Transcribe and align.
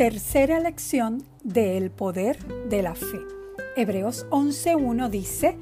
Tercera 0.00 0.60
lección 0.60 1.22
del 1.44 1.90
poder 1.90 2.38
de 2.70 2.80
la 2.80 2.94
fe. 2.94 3.20
Hebreos 3.76 4.24
11.1 4.30 5.10
dice, 5.10 5.58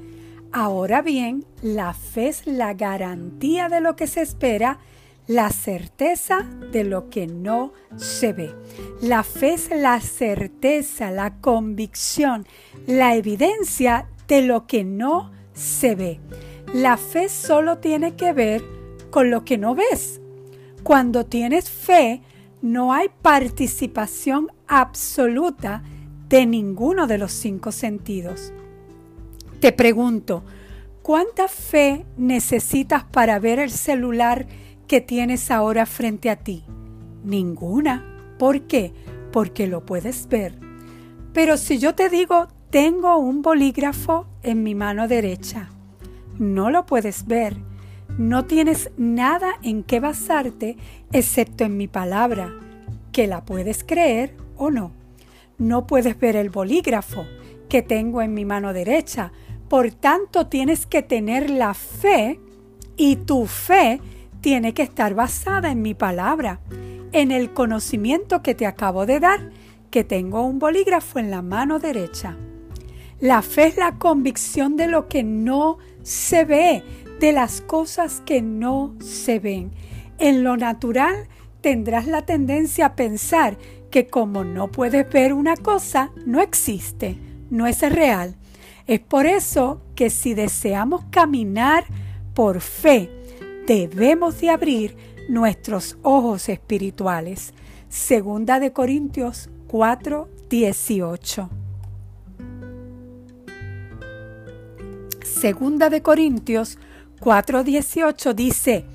Ahora 0.53 1.01
bien, 1.01 1.43
la 1.61 1.93
fe 1.93 2.29
es 2.29 2.47
la 2.47 2.73
garantía 2.73 3.67
de 3.67 3.81
lo 3.81 3.97
que 3.97 4.07
se 4.07 4.21
espera, 4.21 4.79
la 5.27 5.49
certeza 5.49 6.47
de 6.71 6.85
lo 6.85 7.09
que 7.09 7.27
no 7.27 7.73
se 7.97 8.31
ve. 8.31 8.55
La 9.01 9.23
fe 9.23 9.55
es 9.55 9.71
la 9.71 9.99
certeza, 9.99 11.11
la 11.11 11.41
convicción, 11.41 12.47
la 12.87 13.15
evidencia 13.15 14.07
de 14.29 14.41
lo 14.43 14.67
que 14.67 14.85
no 14.85 15.31
se 15.51 15.95
ve. 15.95 16.21
La 16.73 16.95
fe 16.95 17.27
solo 17.27 17.79
tiene 17.79 18.15
que 18.15 18.31
ver 18.31 18.63
con 19.09 19.31
lo 19.31 19.43
que 19.43 19.57
no 19.57 19.75
ves. 19.75 20.21
Cuando 20.83 21.25
tienes 21.25 21.69
fe, 21.69 22.21
no 22.61 22.93
hay 22.93 23.09
participación 23.21 24.51
absoluta 24.67 25.83
de 26.27 26.45
ninguno 26.45 27.07
de 27.07 27.17
los 27.17 27.31
cinco 27.31 27.71
sentidos. 27.71 28.53
Te 29.59 29.71
pregunto, 29.71 30.43
¿cuánta 31.01 31.47
fe 31.47 32.05
necesitas 32.17 33.03
para 33.03 33.39
ver 33.39 33.59
el 33.59 33.71
celular 33.71 34.47
que 34.87 35.01
tienes 35.01 35.51
ahora 35.51 35.85
frente 35.85 36.29
a 36.29 36.37
ti? 36.37 36.63
Ninguna. 37.23 38.05
¿Por 38.37 38.61
qué? 38.61 38.93
Porque 39.31 39.67
lo 39.67 39.85
puedes 39.85 40.27
ver. 40.27 40.57
Pero 41.33 41.57
si 41.57 41.77
yo 41.77 41.95
te 41.95 42.09
digo, 42.09 42.47
tengo 42.69 43.17
un 43.17 43.41
bolígrafo 43.41 44.27
en 44.43 44.63
mi 44.63 44.75
mano 44.75 45.07
derecha, 45.07 45.69
no 46.37 46.69
lo 46.69 46.85
puedes 46.85 47.25
ver. 47.25 47.57
No 48.19 48.43
tienes 48.43 48.91
nada 48.97 49.53
en 49.63 49.81
qué 49.81 50.01
basarte 50.01 50.75
excepto 51.13 51.63
en 51.63 51.77
mi 51.77 51.87
palabra, 51.87 52.53
que 53.13 53.27
la 53.27 53.45
puedes 53.45 53.85
creer 53.85 54.35
o 54.57 54.71
no. 54.71 54.91
No 55.57 55.87
puedes 55.87 56.19
ver 56.19 56.35
el 56.35 56.49
bolígrafo 56.49 57.25
que 57.69 57.81
tengo 57.81 58.21
en 58.21 58.33
mi 58.33 58.43
mano 58.43 58.73
derecha. 58.73 59.31
Por 59.69 59.91
tanto, 59.91 60.47
tienes 60.47 60.85
que 60.85 61.01
tener 61.01 61.49
la 61.49 61.73
fe 61.73 62.41
y 62.97 63.15
tu 63.15 63.45
fe 63.45 64.01
tiene 64.41 64.73
que 64.73 64.83
estar 64.83 65.15
basada 65.15 65.71
en 65.71 65.81
mi 65.81 65.93
palabra, 65.93 66.59
en 67.13 67.31
el 67.31 67.53
conocimiento 67.53 68.43
que 68.43 68.53
te 68.53 68.65
acabo 68.65 69.05
de 69.05 69.21
dar, 69.21 69.49
que 69.91 70.03
tengo 70.03 70.43
un 70.43 70.59
bolígrafo 70.59 71.19
en 71.19 71.31
la 71.31 71.41
mano 71.41 71.79
derecha. 71.79 72.35
La 73.21 73.41
fe 73.41 73.67
es 73.67 73.77
la 73.77 73.97
convicción 73.97 74.75
de 74.75 74.87
lo 74.89 75.07
que 75.07 75.23
no 75.23 75.77
se 76.03 76.43
ve, 76.43 76.83
de 77.19 77.33
las 77.33 77.61
cosas 77.61 78.21
que 78.25 78.41
no 78.41 78.95
se 78.99 79.39
ven. 79.39 79.71
En 80.17 80.43
lo 80.43 80.57
natural 80.57 81.27
tendrás 81.61 82.07
la 82.07 82.25
tendencia 82.25 82.87
a 82.87 82.95
pensar 82.95 83.57
que 83.91 84.07
como 84.07 84.43
no 84.43 84.69
puedes 84.69 85.09
ver 85.09 85.33
una 85.33 85.57
cosa, 85.57 86.11
no 86.25 86.41
existe, 86.41 87.17
no 87.49 87.67
es 87.67 87.81
real. 87.81 88.35
Es 88.87 88.99
por 88.99 89.25
eso 89.25 89.81
que 89.95 90.09
si 90.09 90.33
deseamos 90.33 91.03
caminar 91.09 91.85
por 92.33 92.61
fe, 92.61 93.09
debemos 93.67 94.39
de 94.39 94.49
abrir 94.49 94.95
nuestros 95.27 95.97
ojos 96.01 96.49
espirituales. 96.49 97.53
Segunda 97.89 98.59
de 98.59 98.71
Corintios 98.71 99.49
4, 99.67 100.29
18. 100.49 101.49
Segunda 105.23 105.89
de 105.89 106.01
Corintios 106.01 106.77
4:18 107.19 108.33
dice, 108.33 108.85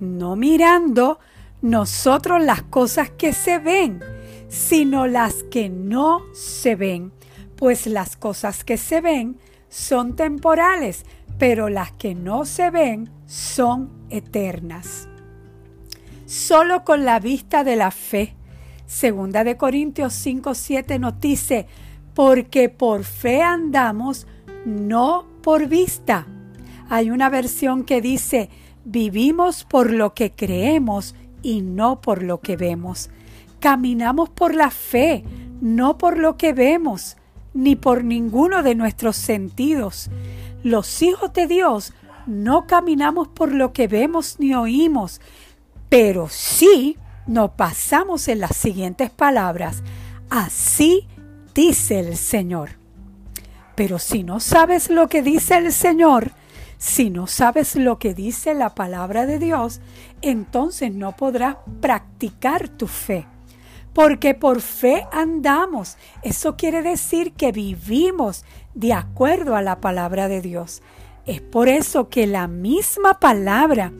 no 0.00 0.36
mirando 0.36 1.18
nosotros 1.62 2.42
las 2.42 2.62
cosas 2.62 3.10
que 3.10 3.32
se 3.32 3.58
ven, 3.58 4.00
sino 4.48 5.06
las 5.06 5.42
que 5.44 5.68
no 5.68 6.22
se 6.34 6.76
ven, 6.76 7.12
pues 7.56 7.86
las 7.86 8.16
cosas 8.16 8.64
que 8.64 8.76
se 8.76 9.00
ven 9.00 9.38
son 9.68 10.16
temporales, 10.16 11.04
pero 11.38 11.68
las 11.68 11.92
que 11.92 12.14
no 12.14 12.44
se 12.44 12.70
ven 12.70 13.10
son 13.26 13.90
eternas. 14.10 15.08
Solo 16.26 16.84
con 16.84 17.04
la 17.04 17.20
vista 17.20 17.64
de 17.64 17.76
la 17.76 17.90
fe. 17.90 18.34
Segunda 18.86 19.44
de 19.44 19.56
Corintios 19.56 20.14
5:7 20.14 20.98
nos 20.98 21.20
dice, 21.20 21.66
porque 22.14 22.68
por 22.68 23.04
fe 23.04 23.42
andamos, 23.42 24.26
no 24.64 25.26
por 25.42 25.66
vista. 25.66 26.26
Hay 26.88 27.10
una 27.10 27.28
versión 27.28 27.84
que 27.84 28.00
dice, 28.00 28.50
vivimos 28.84 29.64
por 29.64 29.92
lo 29.92 30.14
que 30.14 30.32
creemos 30.32 31.14
y 31.42 31.62
no 31.62 32.00
por 32.00 32.22
lo 32.22 32.40
que 32.40 32.56
vemos. 32.56 33.10
Caminamos 33.60 34.30
por 34.30 34.54
la 34.54 34.70
fe, 34.70 35.24
no 35.60 35.98
por 35.98 36.18
lo 36.18 36.36
que 36.36 36.52
vemos, 36.52 37.16
ni 37.54 37.74
por 37.74 38.04
ninguno 38.04 38.62
de 38.62 38.74
nuestros 38.74 39.16
sentidos. 39.16 40.10
Los 40.62 41.02
hijos 41.02 41.32
de 41.32 41.46
Dios 41.46 41.92
no 42.26 42.66
caminamos 42.66 43.28
por 43.28 43.52
lo 43.52 43.72
que 43.72 43.88
vemos 43.88 44.36
ni 44.38 44.54
oímos, 44.54 45.20
pero 45.88 46.28
sí 46.28 46.96
nos 47.26 47.52
pasamos 47.52 48.28
en 48.28 48.40
las 48.40 48.56
siguientes 48.56 49.10
palabras. 49.10 49.82
Así 50.30 51.06
dice 51.54 52.00
el 52.00 52.16
Señor. 52.16 52.70
Pero 53.74 53.98
si 53.98 54.22
no 54.22 54.40
sabes 54.40 54.90
lo 54.90 55.08
que 55.08 55.22
dice 55.22 55.56
el 55.56 55.72
Señor, 55.72 56.32
si 56.78 57.10
no 57.10 57.26
sabes 57.26 57.76
lo 57.76 57.98
que 57.98 58.14
dice 58.14 58.54
la 58.54 58.74
palabra 58.74 59.26
de 59.26 59.38
Dios, 59.38 59.80
entonces 60.20 60.92
no 60.92 61.16
podrás 61.16 61.56
practicar 61.80 62.68
tu 62.68 62.86
fe. 62.86 63.26
Porque 63.92 64.34
por 64.34 64.60
fe 64.60 65.06
andamos. 65.10 65.96
Eso 66.22 66.56
quiere 66.56 66.82
decir 66.82 67.32
que 67.32 67.50
vivimos 67.50 68.44
de 68.74 68.92
acuerdo 68.92 69.56
a 69.56 69.62
la 69.62 69.80
palabra 69.80 70.28
de 70.28 70.42
Dios. 70.42 70.82
Es 71.24 71.40
por 71.40 71.68
eso 71.68 72.08
que 72.08 72.26
la 72.26 72.46
misma 72.46 73.18
palabra 73.18 73.92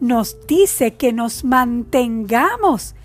nos 0.00 0.44
dice 0.46 0.94
que 0.94 1.12
nos 1.12 1.44
mantengamos 1.44 2.96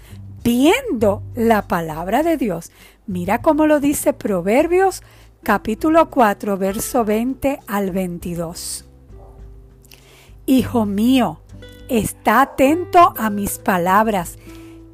viendo 0.44 1.22
la 1.36 1.68
palabra 1.68 2.24
de 2.24 2.36
Dios. 2.36 2.72
Mira 3.06 3.42
cómo 3.42 3.68
lo 3.68 3.80
dice 3.80 4.14
Proverbios 4.14 5.04
capítulo 5.44 6.10
4, 6.10 6.58
verso 6.58 7.06
20 7.06 7.60
al 7.68 7.92
22. 7.92 8.89
Hijo 10.50 10.88
mío, 10.88 11.42
está 11.90 12.42
atento 12.42 13.14
a 13.16 13.30
mis 13.30 13.60
palabras, 13.60 14.40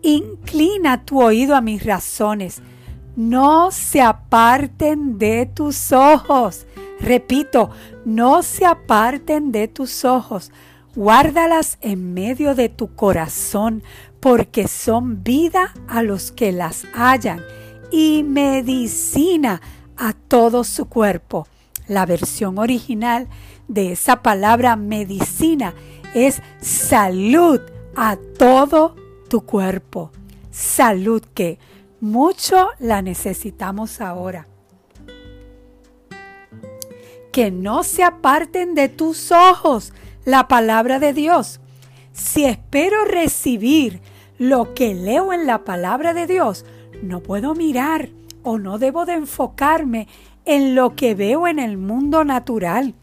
inclina 0.01 1.05
tu 1.05 1.21
oído 1.21 1.55
a 1.55 1.61
mis 1.61 1.85
razones, 1.85 2.61
no 3.15 3.71
se 3.71 4.01
aparten 4.01 5.17
de 5.17 5.45
tus 5.45 5.93
ojos. 5.93 6.67
Repito, 6.99 7.69
no 8.03 8.43
se 8.43 8.65
aparten 8.65 9.53
de 9.53 9.69
tus 9.69 10.03
ojos, 10.03 10.51
guárdalas 10.93 11.77
en 11.79 12.13
medio 12.13 12.53
de 12.53 12.67
tu 12.67 12.93
corazón, 12.93 13.81
porque 14.19 14.67
son 14.67 15.23
vida 15.23 15.73
a 15.87 16.03
los 16.03 16.33
que 16.33 16.51
las 16.51 16.83
hallan 16.93 17.41
y 17.93 18.23
medicina 18.23 19.61
a 19.95 20.11
todo 20.11 20.65
su 20.65 20.89
cuerpo. 20.89 21.47
La 21.87 22.05
versión 22.05 22.57
original 22.57 23.27
de 23.67 23.91
esa 23.91 24.23
palabra 24.23 24.75
medicina 24.75 25.73
es 26.13 26.41
salud 26.61 27.61
a 27.95 28.17
todo 28.37 28.95
tu 29.29 29.41
cuerpo. 29.41 30.11
Salud 30.51 31.21
que 31.33 31.59
mucho 31.99 32.69
la 32.79 33.01
necesitamos 33.01 34.01
ahora. 34.01 34.47
Que 37.31 37.51
no 37.51 37.83
se 37.83 38.03
aparten 38.03 38.75
de 38.75 38.89
tus 38.89 39.31
ojos 39.31 39.93
la 40.23 40.47
palabra 40.47 40.99
de 40.99 41.13
Dios. 41.13 41.59
Si 42.13 42.45
espero 42.45 43.05
recibir 43.05 44.01
lo 44.37 44.73
que 44.73 44.93
leo 44.93 45.33
en 45.33 45.45
la 45.45 45.63
palabra 45.63 46.13
de 46.13 46.27
Dios, 46.27 46.65
no 47.03 47.21
puedo 47.21 47.53
mirar 47.55 48.09
o 48.43 48.57
no 48.57 48.77
debo 48.77 49.05
de 49.05 49.13
enfocarme 49.13 50.07
en 50.45 50.75
lo 50.75 50.95
que 50.95 51.15
veo 51.15 51.47
en 51.47 51.59
el 51.59 51.77
mundo 51.77 52.23
natural. 52.23 52.93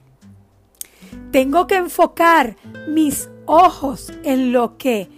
Tengo 1.31 1.67
que 1.67 1.77
enfocar 1.77 2.57
mis 2.89 3.31
ojos 3.47 4.13
en 4.23 4.53
lo 4.53 4.77
que 4.79 5.09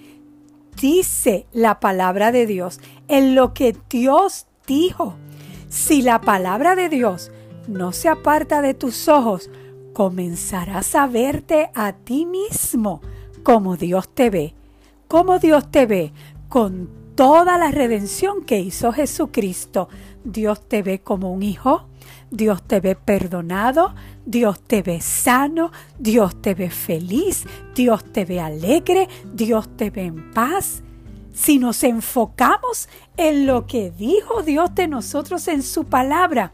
dice 0.81 1.47
la 1.53 1.81
palabra 1.81 2.33
de 2.33 2.47
Dios, 2.47 2.81
en 3.09 3.35
lo 3.35 3.55
que 3.55 3.77
Dios 3.89 4.47
dijo. 4.67 5.15
Si 5.69 6.03
la 6.03 6.21
palabra 6.21 6.77
de 6.77 6.89
Dios 6.89 7.31
no 7.69 7.93
se 7.93 8.09
aparta 8.09 8.63
de 8.63 8.75
tus 8.75 9.09
ojos, 9.09 9.51
comenzarás 9.93 10.95
a 10.95 11.07
verte 11.07 11.71
a 11.75 11.93
ti 11.93 12.27
mismo 12.27 13.01
como 13.43 13.77
Dios 13.77 14.09
te 14.09 14.31
ve. 14.31 14.55
Como 15.07 15.39
Dios 15.39 15.71
te 15.71 15.87
ve, 15.87 16.13
con 16.49 16.89
toda 17.15 17.59
la 17.59 17.71
redención 17.71 18.45
que 18.45 18.61
hizo 18.61 18.93
Jesucristo, 18.93 19.89
Dios 20.25 20.69
te 20.69 20.83
ve 20.83 21.01
como 21.01 21.33
un 21.33 21.43
hijo, 21.43 21.87
Dios 22.31 22.63
te 22.63 22.81
ve 22.81 22.97
perdonado, 22.97 23.95
Dios 24.27 24.61
te 24.61 24.83
ve 24.83 25.01
sano, 25.01 25.71
Dios 25.99 26.41
te 26.41 26.55
ve 26.55 26.71
feliz, 26.71 27.45
Dios 27.75 28.05
te 28.13 28.25
ve 28.25 28.41
alegre, 28.41 29.09
Dios 29.33 29.69
te 29.77 29.91
ve 29.91 30.05
en 30.05 30.33
paz. 30.33 30.83
si 31.33 31.59
nos 31.59 31.83
enfocamos 31.83 32.89
en 33.17 33.47
lo 33.47 33.67
que 33.67 33.91
dijo 33.91 34.45
Dios 34.45 34.73
de 34.77 34.87
nosotros 34.87 35.49
en 35.49 35.65
su 35.65 35.83
palabra, 35.83 36.53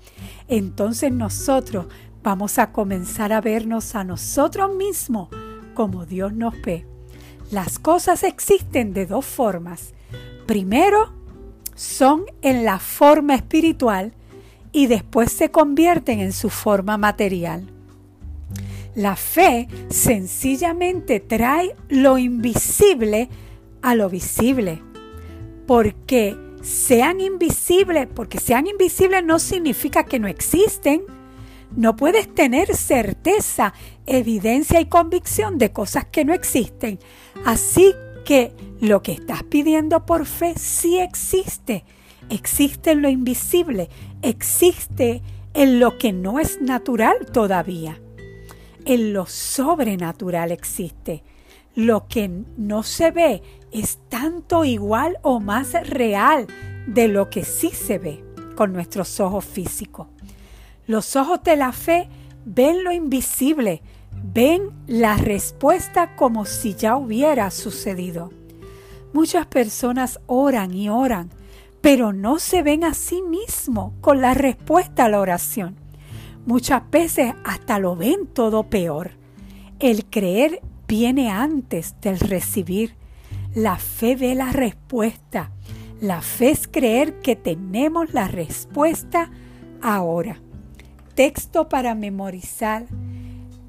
entonces 0.48 1.12
nosotros 1.12 1.86
vamos 2.22 2.58
a 2.58 2.72
comenzar 2.72 3.32
a 3.34 3.42
vernos 3.42 3.94
a 3.94 4.04
nosotros 4.04 4.74
mismos 4.74 5.28
como 5.74 6.06
Dios 6.06 6.32
nos 6.32 6.54
ve. 6.62 6.86
Las 7.50 7.78
cosas 7.78 8.22
existen 8.22 8.94
de 8.94 9.04
dos 9.04 9.26
formas. 9.26 9.92
Primero, 10.50 11.12
son 11.76 12.25
en 12.43 12.64
la 12.64 12.81
forma 12.81 13.37
espiritual 13.37 14.14
y 14.73 14.88
después 14.88 15.31
se 15.31 15.52
convierten 15.52 16.19
en 16.19 16.32
su 16.32 16.50
forma 16.50 16.99
material. 16.99 17.70
La 18.97 19.14
fe 19.14 19.69
sencillamente 19.91 21.20
trae 21.20 21.76
lo 21.88 22.19
invisible 22.19 23.29
a 23.81 23.94
lo 23.94 24.11
visible. 24.11 24.82
Porque 25.69 26.37
sean 26.62 27.20
invisibles, 27.20 28.08
porque 28.12 28.41
sean 28.41 28.67
invisibles 28.67 29.25
no 29.25 29.38
significa 29.38 30.03
que 30.03 30.19
no 30.19 30.26
existen. 30.26 31.03
No 31.76 31.94
puedes 31.94 32.35
tener 32.35 32.75
certeza, 32.75 33.73
evidencia 34.05 34.81
y 34.81 34.87
convicción 34.87 35.58
de 35.58 35.70
cosas 35.70 36.06
que 36.06 36.25
no 36.25 36.35
existen. 36.35 36.99
Así 37.44 37.94
que 38.25 38.52
lo 38.81 39.02
que 39.02 39.12
estás 39.12 39.43
pidiendo 39.43 40.06
por 40.06 40.26
fe 40.26 40.55
sí 40.56 40.99
existe. 40.99 41.84
Existe 42.28 42.93
en 42.93 43.02
lo 43.02 43.08
invisible, 43.08 43.88
existe 44.22 45.22
en 45.55 45.81
lo 45.81 45.99
que 45.99 46.12
no 46.12 46.38
es 46.38 46.61
natural 46.61 47.26
todavía. 47.32 48.00
En 48.84 49.12
lo 49.12 49.26
sobrenatural 49.26 50.52
existe. 50.52 51.22
Lo 51.75 52.06
que 52.08 52.28
no 52.56 52.82
se 52.82 53.11
ve 53.11 53.43
es 53.72 53.99
tanto 54.08 54.64
igual 54.64 55.19
o 55.22 55.40
más 55.40 55.72
real 55.88 56.46
de 56.87 57.08
lo 57.08 57.31
que 57.31 57.44
sí 57.44 57.70
se 57.70 57.99
ve 57.99 58.25
con 58.56 58.72
nuestros 58.72 59.20
ojos 59.20 59.44
físicos. 59.44 60.08
Los 60.87 61.14
ojos 61.17 61.43
de 61.44 61.56
la 61.56 61.72
fe 61.72 62.08
ven 62.44 62.82
lo 62.84 62.93
invisible, 62.93 63.82
ven 64.12 64.70
la 64.86 65.16
respuesta 65.16 66.14
como 66.16 66.44
si 66.44 66.74
ya 66.74 66.96
hubiera 66.96 67.50
sucedido. 67.50 68.30
Muchas 69.12 69.46
personas 69.46 70.20
oran 70.26 70.72
y 70.72 70.88
oran, 70.88 71.30
pero 71.80 72.12
no 72.12 72.38
se 72.38 72.62
ven 72.62 72.84
a 72.84 72.94
sí 72.94 73.22
mismos 73.22 73.92
con 74.00 74.20
la 74.20 74.34
respuesta 74.34 75.06
a 75.06 75.08
la 75.08 75.20
oración. 75.20 75.76
Muchas 76.46 76.88
veces 76.90 77.34
hasta 77.44 77.78
lo 77.78 77.96
ven 77.96 78.26
todo 78.26 78.64
peor. 78.64 79.12
El 79.78 80.04
creer 80.06 80.60
viene 80.86 81.30
antes 81.30 81.94
del 82.00 82.18
recibir. 82.18 82.94
La 83.54 83.76
fe 83.76 84.16
ve 84.16 84.34
la 84.34 84.52
respuesta. 84.52 85.50
La 86.00 86.22
fe 86.22 86.50
es 86.50 86.68
creer 86.68 87.20
que 87.20 87.36
tenemos 87.36 88.14
la 88.14 88.28
respuesta 88.28 89.30
ahora. 89.82 90.40
Texto 91.14 91.68
para 91.68 91.94
memorizar 91.94 92.86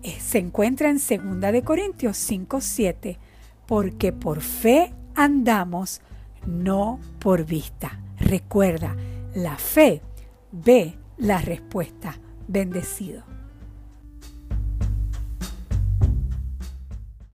se 0.03 0.39
encuentra 0.39 0.89
en 0.89 0.97
2 0.97 1.51
de 1.51 1.63
Corintios 1.63 2.17
5, 2.17 2.61
7, 2.61 3.19
porque 3.65 4.11
por 4.11 4.41
fe 4.41 4.93
andamos, 5.15 6.01
no 6.45 6.99
por 7.19 7.45
vista. 7.45 7.99
Recuerda, 8.17 8.95
la 9.33 9.57
fe 9.57 10.01
ve 10.51 10.95
la 11.17 11.39
respuesta. 11.39 12.19
Bendecido. 12.47 13.30